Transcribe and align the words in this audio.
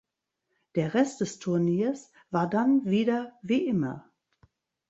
Der 0.73 0.95
Rest 0.95 1.21
des 1.21 1.37
Turniers 1.37 2.11
war 2.31 2.49
dann 2.49 2.85
wieder 2.85 3.37
wie 3.43 3.67
immer. 3.67 4.09